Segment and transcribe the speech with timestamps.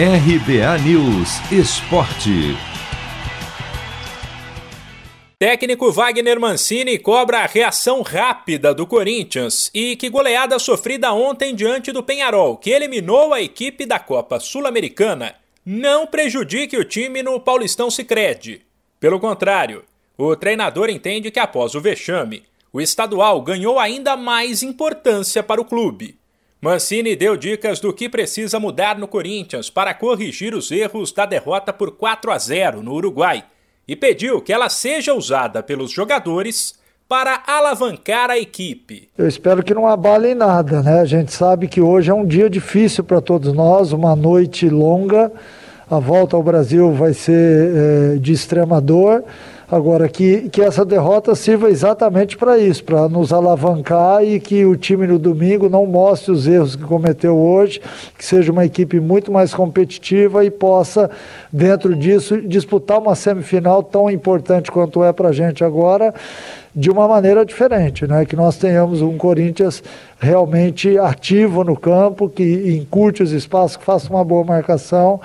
[0.00, 2.56] RBA News Esporte.
[5.36, 11.90] Técnico Wagner Mancini cobra a reação rápida do Corinthians e que goleada sofrida ontem diante
[11.90, 15.34] do Penharol, que eliminou a equipe da Copa Sul-Americana,
[15.66, 18.62] não prejudique o time no Paulistão Sicredi.
[19.00, 19.82] Pelo contrário,
[20.16, 25.64] o treinador entende que após o vexame, o estadual ganhou ainda mais importância para o
[25.64, 26.17] clube.
[26.60, 31.72] Mancini deu dicas do que precisa mudar no Corinthians para corrigir os erros da derrota
[31.72, 33.44] por 4 a 0 no Uruguai
[33.86, 36.76] e pediu que ela seja usada pelos jogadores
[37.08, 39.08] para alavancar a equipe.
[39.16, 41.00] Eu espero que não abale nada, né?
[41.00, 45.32] A gente sabe que hoje é um dia difícil para todos nós, uma noite longa.
[45.90, 49.24] A volta ao Brasil vai ser é, de extrema dor.
[49.70, 54.76] Agora, que, que essa derrota sirva exatamente para isso, para nos alavancar e que o
[54.76, 57.80] time no domingo não mostre os erros que cometeu hoje,
[58.16, 61.10] que seja uma equipe muito mais competitiva e possa,
[61.52, 66.14] dentro disso, disputar uma semifinal tão importante quanto é para a gente agora
[66.78, 68.24] de uma maneira diferente, né?
[68.24, 69.82] que nós tenhamos um Corinthians
[70.16, 75.20] realmente ativo no campo, que encurte os espaços, que faça uma boa marcação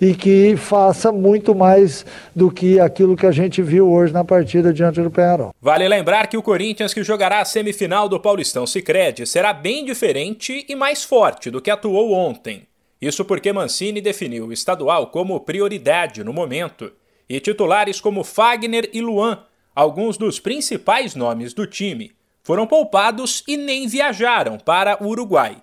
[0.00, 4.72] e que faça muito mais do que aquilo que a gente viu hoje na partida
[4.72, 5.52] diante do Penharol.
[5.60, 10.64] Vale lembrar que o Corinthians que jogará a semifinal do Paulistão Sicredi será bem diferente
[10.68, 12.62] e mais forte do que atuou ontem.
[13.00, 16.92] Isso porque Mancini definiu o estadual como prioridade no momento
[17.28, 19.40] e titulares como Fagner e Luan
[19.74, 25.56] alguns dos principais nomes do time foram poupados e nem viajaram para o Uruguai.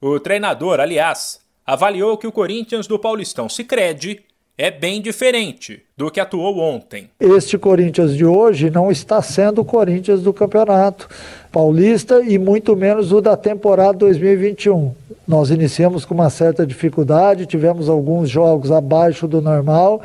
[0.00, 4.24] O treinador, aliás, avaliou que o Corinthians do Paulistão Sicredi
[4.56, 7.10] é bem diferente do que atuou ontem.
[7.20, 11.08] Este Corinthians de hoje não está sendo o Corinthians do Campeonato
[11.50, 14.92] Paulista e muito menos o da temporada 2021.
[15.26, 20.02] Nós iniciamos com uma certa dificuldade, tivemos alguns jogos abaixo do normal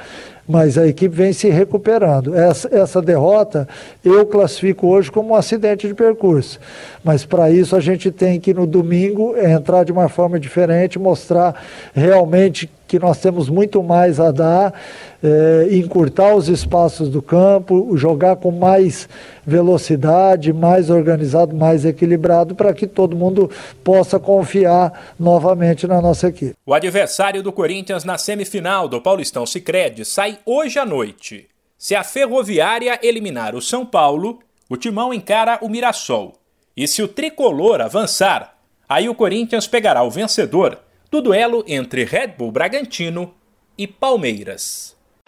[0.47, 2.35] mas a equipe vem se recuperando.
[2.35, 3.67] Essa, essa derrota
[4.03, 6.59] eu classifico hoje como um acidente de percurso,
[7.03, 11.55] mas para isso a gente tem que no domingo entrar de uma forma diferente, mostrar
[11.93, 14.73] realmente que nós temos muito mais a dar,
[15.23, 19.09] é, encurtar os espaços do campo, jogar com mais
[19.47, 20.91] velocidade, mais
[21.33, 23.49] organizado, mais equilibrado, para que todo mundo
[23.83, 26.55] possa confiar novamente na nossa equipe.
[26.65, 31.47] O adversário do Corinthians na semifinal do Paulistão Sicredi sai hoje à noite.
[31.77, 34.39] Se a Ferroviária eliminar o São Paulo,
[34.69, 36.33] o Timão encara o Mirassol.
[36.75, 38.57] E se o tricolor avançar,
[38.87, 40.79] aí o Corinthians pegará o vencedor
[41.11, 43.33] do duelo entre Red Bull Bragantino
[43.77, 44.95] e Palmeiras.